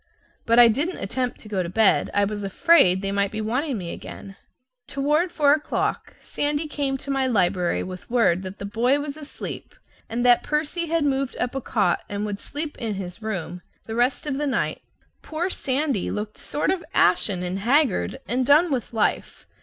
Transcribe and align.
But 0.47 0.57
I 0.57 0.67
didn't 0.67 0.97
attempt 0.97 1.39
to 1.41 1.47
go 1.47 1.61
to 1.61 1.69
bed; 1.69 2.09
I 2.15 2.25
was 2.25 2.43
afraid 2.43 3.03
they 3.03 3.11
might 3.11 3.29
be 3.31 3.39
wanting 3.39 3.77
me 3.77 3.93
again. 3.93 4.35
Toward 4.87 5.31
four 5.31 5.53
o'clock 5.53 6.15
Sandy 6.19 6.67
came 6.67 6.97
to 6.97 7.11
my 7.11 7.27
library 7.27 7.83
with 7.83 8.09
word 8.09 8.41
that 8.41 8.57
the 8.57 8.65
boy 8.65 8.99
was 8.99 9.15
asleep 9.15 9.75
and 10.09 10.25
that 10.25 10.41
Percy 10.41 10.87
had 10.87 11.03
moved 11.05 11.37
up 11.39 11.53
a 11.53 11.61
cot 11.61 12.03
and 12.09 12.25
would 12.25 12.39
sleep 12.39 12.79
in 12.79 12.95
his 12.95 13.21
room 13.21 13.61
the 13.85 13.93
rest 13.93 14.25
of 14.25 14.37
the 14.39 14.47
night. 14.47 14.81
Poor 15.21 15.51
Sandy 15.51 16.09
looked 16.09 16.39
sort 16.39 16.71
of 16.71 16.83
ashen 16.95 17.43
and 17.43 17.59
haggard 17.59 18.19
and 18.27 18.43
done 18.43 18.71
with 18.71 18.93
life. 18.93 19.45